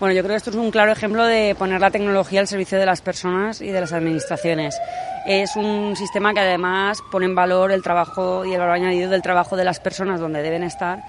Bueno, 0.00 0.14
yo 0.14 0.22
creo 0.22 0.32
que 0.32 0.38
esto 0.38 0.48
es 0.48 0.56
un 0.56 0.70
claro 0.70 0.92
ejemplo 0.92 1.26
de 1.26 1.54
poner 1.54 1.78
la 1.78 1.90
tecnología 1.90 2.40
al 2.40 2.48
servicio 2.48 2.78
de 2.78 2.86
las 2.86 3.02
personas 3.02 3.60
y 3.60 3.66
de 3.66 3.82
las 3.82 3.92
administraciones. 3.92 4.74
Es 5.26 5.56
un 5.56 5.94
sistema 5.94 6.32
que 6.32 6.40
además 6.40 7.02
pone 7.12 7.26
en 7.26 7.34
valor 7.34 7.70
el 7.70 7.82
trabajo 7.82 8.46
y 8.46 8.54
el 8.54 8.58
valor 8.60 8.76
añadido 8.76 9.10
del 9.10 9.20
trabajo 9.20 9.56
de 9.56 9.64
las 9.64 9.78
personas 9.78 10.18
donde 10.18 10.40
deben 10.40 10.62
estar 10.62 11.04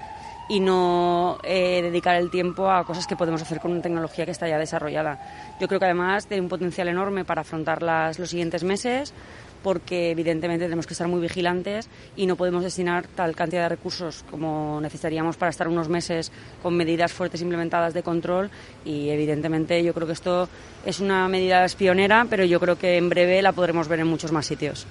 y 0.46 0.60
no 0.60 1.38
eh, 1.42 1.80
dedicar 1.80 2.16
el 2.16 2.30
tiempo 2.30 2.70
a 2.70 2.84
cosas 2.84 3.06
que 3.06 3.16
podemos 3.16 3.40
hacer 3.40 3.60
con 3.60 3.70
una 3.72 3.80
tecnología 3.80 4.26
que 4.26 4.30
está 4.30 4.46
ya 4.46 4.58
desarrollada. 4.58 5.18
Yo 5.58 5.68
creo 5.68 5.80
que 5.80 5.86
además 5.86 6.26
tiene 6.26 6.42
un 6.42 6.50
potencial 6.50 6.88
enorme 6.88 7.24
para 7.24 7.40
afrontar 7.40 7.82
los 7.82 8.28
siguientes 8.28 8.62
meses 8.62 9.14
porque 9.62 10.10
evidentemente 10.10 10.66
tenemos 10.66 10.86
que 10.86 10.94
estar 10.94 11.08
muy 11.08 11.20
vigilantes 11.20 11.88
y 12.16 12.26
no 12.26 12.36
podemos 12.36 12.62
destinar 12.62 13.06
tal 13.06 13.34
cantidad 13.34 13.62
de 13.62 13.68
recursos 13.70 14.24
como 14.30 14.80
necesitaríamos 14.80 15.36
para 15.36 15.50
estar 15.50 15.68
unos 15.68 15.88
meses 15.88 16.32
con 16.62 16.76
medidas 16.76 17.12
fuertes 17.12 17.42
implementadas 17.42 17.94
de 17.94 18.02
control 18.02 18.50
y 18.84 19.08
evidentemente 19.10 19.82
yo 19.82 19.94
creo 19.94 20.06
que 20.06 20.12
esto 20.14 20.48
es 20.84 21.00
una 21.00 21.28
medida 21.28 21.66
pionera, 21.76 22.26
pero 22.28 22.44
yo 22.44 22.60
creo 22.60 22.76
que 22.76 22.96
en 22.96 23.08
breve 23.08 23.42
la 23.42 23.52
podremos 23.52 23.88
ver 23.88 24.00
en 24.00 24.08
muchos 24.08 24.32
más 24.32 24.46
sitios. 24.46 24.86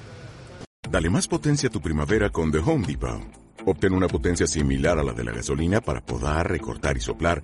Dale 0.89 1.09
más 1.09 1.27
potencia 1.27 1.69
a 1.69 1.72
tu 1.72 1.81
primavera 1.81 2.30
con 2.30 2.52
The 2.52 2.59
Home 2.59 2.86
Depot. 2.88 3.22
Obtén 3.66 3.94
una 3.94 4.08
potencia 4.08 4.47
similar 4.47 4.97
a 4.97 5.03
la 5.03 5.14
de 5.14 5.23
la 5.23 5.31
gasolina 5.31 5.81
para 5.81 6.02
podar, 6.02 6.49
recortar 6.49 6.97
y 6.97 6.99
soplar 6.99 7.44